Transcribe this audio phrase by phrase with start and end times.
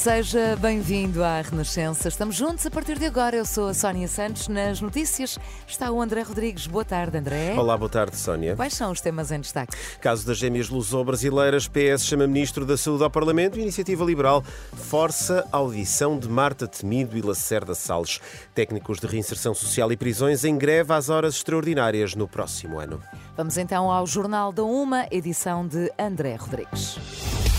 [0.00, 2.08] Seja bem-vindo à Renascença.
[2.08, 3.36] Estamos juntos a partir de agora.
[3.36, 4.48] Eu sou a Sónia Santos.
[4.48, 6.66] Nas notícias está o André Rodrigues.
[6.66, 7.52] Boa tarde, André.
[7.54, 8.56] Olá, boa tarde, Sónia.
[8.56, 9.76] Quais são os temas em destaque?
[10.00, 14.42] Caso das gêmeas luso-brasileiras, PS chama Ministro da Saúde ao Parlamento e Iniciativa Liberal
[14.72, 18.22] força a audição de Marta Temido e Lacerda Salles.
[18.54, 23.02] Técnicos de reinserção social e prisões em greve às horas extraordinárias no próximo ano.
[23.36, 27.49] Vamos então ao Jornal da Uma, edição de André Rodrigues.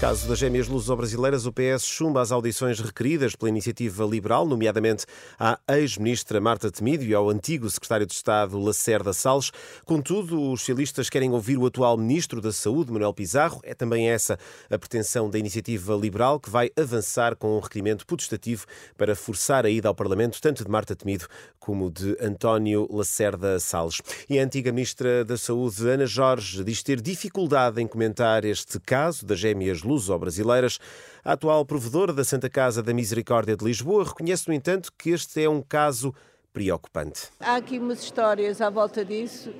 [0.00, 5.04] Caso das gêmeas luso-brasileiras, o PS chumba as audições requeridas pela iniciativa liberal, nomeadamente
[5.38, 9.50] à ex-ministra Marta Temido e ao antigo secretário de Estado Lacerda Salles.
[9.84, 13.60] Contudo, os socialistas querem ouvir o atual ministro da Saúde, Manuel Pizarro.
[13.62, 14.38] É também essa
[14.70, 18.64] a pretensão da iniciativa liberal, que vai avançar com um requerimento putestativo
[18.96, 21.26] para forçar a ida ao Parlamento tanto de Marta Temido
[21.58, 24.00] como de António Lacerda Salles.
[24.30, 29.26] E a antiga ministra da Saúde, Ana Jorge, diz ter dificuldade em comentar este caso
[29.26, 30.78] das gêmeas luso-brasileiras.
[31.24, 35.42] A atual provedora da Santa Casa da Misericórdia de Lisboa reconhece, no entanto, que este
[35.42, 36.14] é um caso
[36.52, 37.28] preocupante.
[37.40, 39.52] Há aqui umas histórias à volta disso.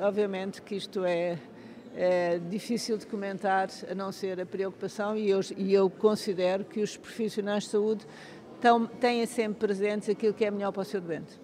[0.00, 1.38] Obviamente que isto é,
[1.94, 6.80] é difícil de comentar, a não ser a preocupação, e eu, e eu considero que
[6.80, 8.06] os profissionais de saúde
[8.60, 11.38] tão, têm sempre presentes aquilo que é melhor para o seu doente.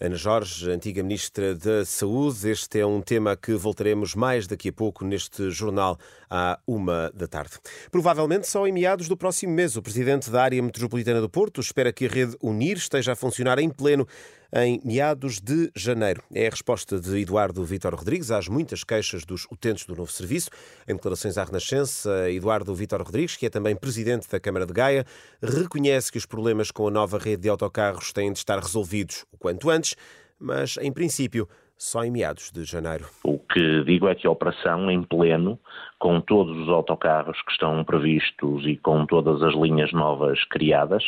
[0.00, 2.48] Ana Jorge, antiga Ministra da Saúde.
[2.48, 5.98] Este é um tema que voltaremos mais daqui a pouco neste jornal
[6.30, 7.54] à uma da tarde.
[7.90, 11.92] Provavelmente só em meados do próximo mês, o Presidente da Área Metropolitana do Porto espera
[11.92, 14.06] que a rede Unir esteja a funcionar em pleno
[14.52, 16.22] em meados de janeiro.
[16.32, 20.50] É a resposta de Eduardo Vítor Rodrigues às muitas queixas dos utentes do novo serviço.
[20.86, 25.04] Em declarações à Renascença, Eduardo Vítor Rodrigues, que é também presidente da Câmara de Gaia,
[25.42, 29.36] reconhece que os problemas com a nova rede de autocarros têm de estar resolvidos o
[29.36, 29.94] quanto antes,
[30.38, 33.08] mas, em princípio, só em meados de janeiro.
[33.22, 35.58] O que digo é que a operação em pleno
[35.98, 41.02] com todos os autocarros que estão previstos e com todas as linhas novas criadas,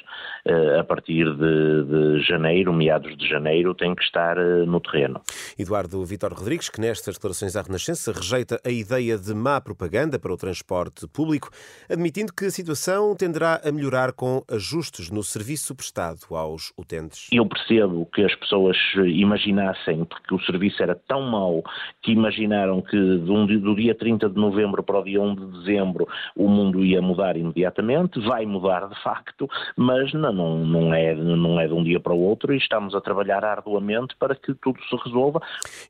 [0.44, 5.20] eh, a partir de, de janeiro, meados de janeiro, tem que estar eh, no terreno.
[5.58, 10.32] Eduardo Vitor Rodrigues, que nestas declarações à Renascença rejeita a ideia de má propaganda para
[10.32, 11.50] o transporte público,
[11.88, 17.28] admitindo que a situação tenderá a melhorar com ajustes no serviço prestado aos utentes.
[17.32, 21.62] Eu percebo que as pessoas imaginassem que o serviço era tão mau
[22.02, 26.48] que imaginaram que do dia 30 de novembro para o dia 1 de dezembro o
[26.48, 30.32] mundo ia mudar imediatamente, vai mudar de facto, mas não,
[30.64, 34.14] não, é, não é de um dia para o outro e estamos a trabalhar arduamente
[34.16, 35.40] para que tudo se resolva.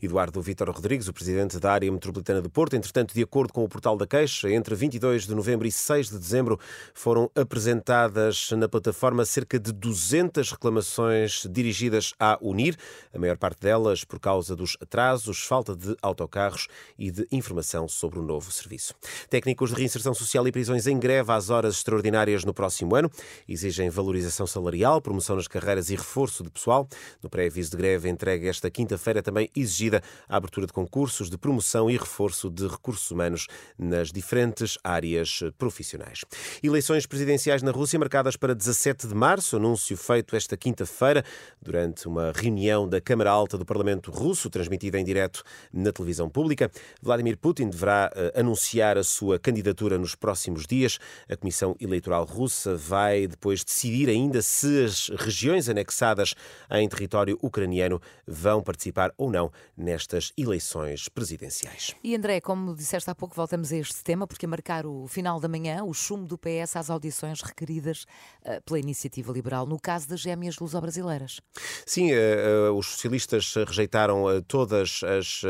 [0.02, 3.68] Eduardo Vítor Rodrigues, o presidente da área metropolitana de Porto, entretanto, de acordo com o
[3.68, 6.58] portal da Queixa, entre 22 de novembro e 6 de dezembro
[6.94, 12.76] foram apresentadas na plataforma cerca de 200 reclamações dirigidas à Unir,
[13.14, 15.96] a maior parte delas por causa dos atrasos, falta de
[16.30, 18.94] autocarros e de informação sobre o novo serviço.
[19.28, 23.10] Técnicos de reinserção social e prisões em greve às horas extraordinárias no próximo ano
[23.48, 26.88] exigem valorização salarial, promoção nas carreiras e reforço de pessoal.
[27.22, 31.90] No pré-aviso de greve entregue esta quinta-feira também exigida a abertura de concursos de promoção
[31.90, 33.46] e reforço de recursos humanos
[33.76, 36.24] nas diferentes áreas profissionais.
[36.62, 41.24] Eleições presidenciais na Rússia marcadas para 17 de março, anúncio feito esta quinta-feira
[41.60, 45.42] durante uma reunião da Câmara Alta do Parlamento Russo, transmitida em direto
[45.72, 46.70] na televisão pública.
[47.00, 50.98] Vladimir Putin deverá uh, anunciar a sua candidatura nos próximos dias.
[51.28, 56.34] A Comissão Eleitoral Russa vai depois decidir ainda se as regiões anexadas
[56.70, 61.94] em território ucraniano vão participar ou não nestas eleições presidenciais.
[62.02, 65.40] E André, como disseste há pouco, voltamos a este tema, porque a marcar o final
[65.40, 68.04] da manhã, o chumbo do PS às audições requeridas
[68.44, 71.40] uh, pela iniciativa liberal, no caso das gêmeas luso-brasileiras.
[71.86, 75.42] Sim, uh, os socialistas rejeitaram todas as,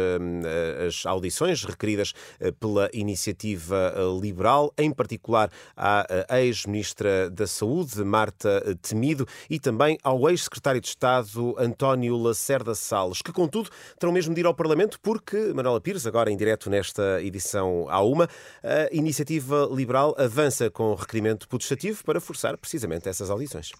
[0.86, 2.12] as audições requeridas
[2.58, 9.58] pela iniciativa eh, liberal, em particular à eh, ex-ministra da Saúde, Marta eh, Temido, e
[9.58, 14.54] também ao ex-secretário de Estado, António Lacerda Salles, que, contudo, terão mesmo de ir ao
[14.54, 18.28] Parlamento porque, Manuela Pires, agora em direto nesta edição à uma,
[18.62, 23.72] a iniciativa liberal avança com requerimento putestativo para forçar precisamente essas audições.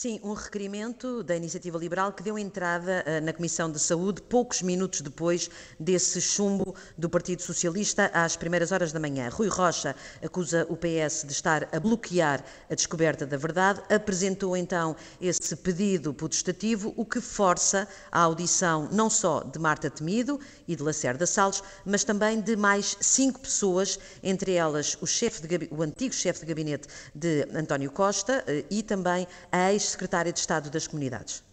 [0.00, 4.62] Sim, um requerimento da Iniciativa Liberal que deu entrada uh, na Comissão de Saúde poucos
[4.62, 9.28] minutos depois desse chumbo do Partido Socialista às primeiras horas da manhã.
[9.28, 14.94] Rui Rocha acusa o PS de estar a bloquear a descoberta da verdade, apresentou então
[15.20, 20.82] esse pedido putestativo, o que força a audição não só de Marta Temido e de
[20.84, 26.14] Lacerda Salles, mas também de mais cinco pessoas, entre elas o, chefe de, o antigo
[26.14, 30.86] chefe de gabinete de António Costa uh, e também a ex Secretária de Estado das
[30.86, 31.47] Comunidades.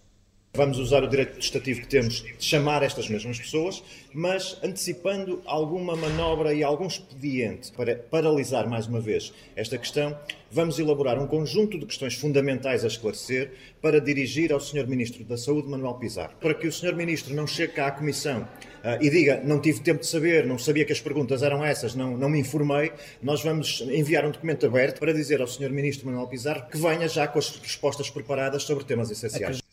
[0.56, 5.98] Vamos usar o direito legislativo que temos de chamar estas mesmas pessoas, mas antecipando alguma
[5.98, 10.18] manobra e algum expediente para paralisar mais uma vez esta questão,
[10.50, 14.88] vamos elaborar um conjunto de questões fundamentais a esclarecer para dirigir ao Sr.
[14.88, 16.34] Ministro da Saúde, Manuel Pizarro.
[16.40, 16.96] Para que o Sr.
[16.96, 20.58] Ministro não chegue cá à Comissão uh, e diga não tive tempo de saber, não
[20.58, 24.66] sabia que as perguntas eram essas, não, não me informei, nós vamos enviar um documento
[24.66, 25.70] aberto para dizer ao Sr.
[25.70, 29.65] Ministro Manuel Pizarro que venha já com as respostas preparadas sobre temas essenciais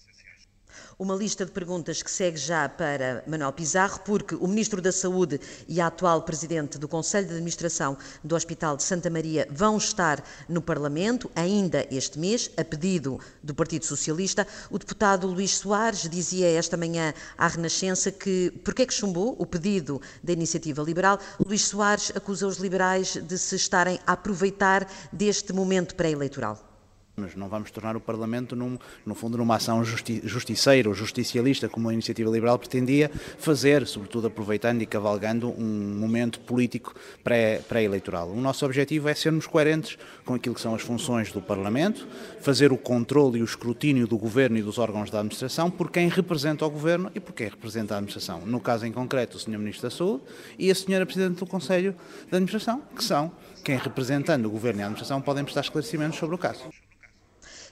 [0.98, 5.40] uma lista de perguntas que segue já para Manuel Pizarro, porque o Ministro da Saúde
[5.68, 10.22] e a atual Presidente do Conselho de Administração do Hospital de Santa Maria vão estar
[10.48, 14.46] no Parlamento ainda este mês, a pedido do Partido Socialista.
[14.70, 19.46] O deputado Luís Soares dizia esta manhã à Renascença que porque é que chumbou o
[19.46, 21.18] pedido da Iniciativa Liberal.
[21.44, 26.71] Luís Soares acusa os liberais de se estarem a aproveitar deste momento pré-eleitoral.
[27.14, 31.68] Mas não vamos tornar o Parlamento, num, no fundo, numa ação justi justiceira ou justicialista,
[31.68, 38.28] como a Iniciativa Liberal pretendia fazer, sobretudo aproveitando e cavalgando um momento político pré-eleitoral.
[38.28, 42.08] Pré o nosso objetivo é sermos coerentes com aquilo que são as funções do Parlamento,
[42.40, 46.08] fazer o controle e o escrutínio do Governo e dos órgãos da administração por quem
[46.08, 48.40] representa o Governo e por quem representa a administração.
[48.46, 49.58] No caso em concreto, o Sr.
[49.58, 50.22] Ministro da Saúde
[50.58, 51.04] e a Sra.
[51.04, 53.30] Presidente do Conselho de Administração, que são
[53.62, 56.62] quem representando o Governo e a administração podem prestar esclarecimentos sobre o caso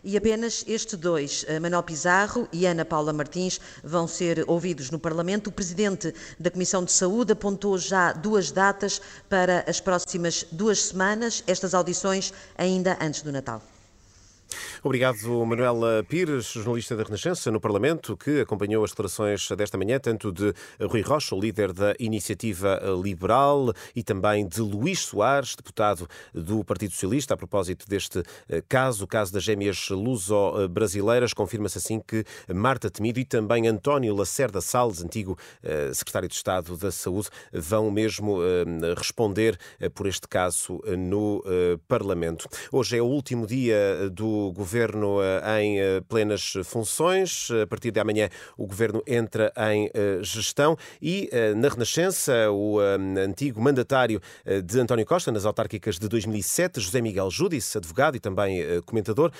[0.02, 4.98] e apenas estes dois, eh, Manuel Pizarro e Ana Paula Martins, vão ser ouvidos no
[4.98, 5.48] Parlamento.
[5.48, 11.42] O presidente da Comissão de Saúde apontou já duas datas para as próximas duas semanas,
[11.46, 13.62] estas audições ainda antes do Natal.
[14.82, 20.32] Obrigado, Manuela Pires, jornalista da Renascença no Parlamento, que acompanhou as declarações desta manhã, tanto
[20.32, 26.64] de Rui Rocha, o líder da Iniciativa Liberal, e também de Luís Soares, deputado do
[26.64, 31.34] Partido Socialista, a propósito deste eh, caso, o caso das gêmeas luso-brasileiras.
[31.34, 36.74] Confirma-se assim que Marta Temido e também António Lacerda Salles, antigo eh, secretário de Estado
[36.78, 39.58] da Saúde, vão mesmo eh, responder
[39.94, 41.44] por este caso no
[41.86, 42.48] Parlamento.
[42.72, 47.48] Hoje é o último dia do governo eh, em eh, plenas funções.
[47.62, 53.60] A partir de amanhã, o governo entra em eh, gestão e, na Renascença, o antigo
[53.60, 54.20] mandatário
[54.64, 59.32] de António Costa nas autárquicas de 2007, José Miguel Júdice, advogado e também comentador,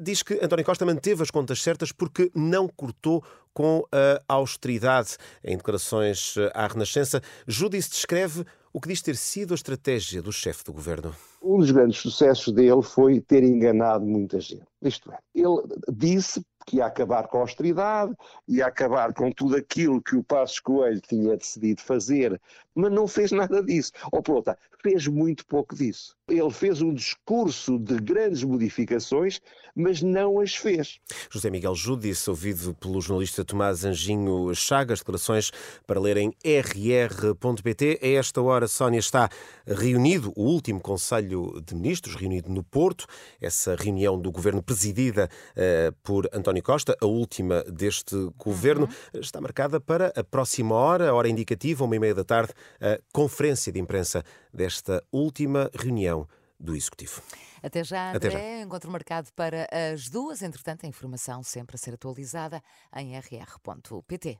[0.00, 5.16] diz que António Costa manteve as contas certas porque não cortou com a austeridade.
[5.44, 10.64] Em declarações à Renascença, Júdice descreve o que diz ter sido a estratégia do chefe
[10.64, 11.14] do governo.
[11.42, 14.66] Um dos grandes sucessos dele foi ter enganado muita gente.
[14.82, 15.62] Isto é, ele
[15.92, 18.14] disse que ia acabar com a austeridade,
[18.46, 22.40] ia acabar com tudo aquilo que o Passos Coelho tinha decidido fazer,
[22.74, 23.92] mas não fez nada disso.
[24.12, 26.16] Ou por outra, fez muito pouco disso.
[26.30, 29.40] Ele fez um discurso de grandes modificações,
[29.74, 30.98] mas não as fez.
[31.30, 35.50] José Miguel Júdice, ouvido pelo jornalista Tomás Anjinho Chagas, declarações
[35.86, 38.00] para ler em rr.pt.
[38.02, 39.28] A esta hora, Sónia, está
[39.66, 43.06] reunido o último Conselho de Ministros, reunido no Porto,
[43.40, 49.20] essa reunião do Governo presidida uh, por António Costa, a última deste Governo, uhum.
[49.20, 52.98] está marcada para a próxima hora, a hora indicativa, uma e meia da tarde, a
[53.12, 54.22] conferência de imprensa
[54.52, 56.19] desta última reunião
[56.60, 57.22] do Executivo.
[57.62, 58.28] Até já, André.
[58.28, 58.62] Até já.
[58.62, 60.42] Encontro marcado para as duas.
[60.42, 62.62] Entretanto, a informação sempre a ser atualizada
[62.94, 64.38] em rr.pt.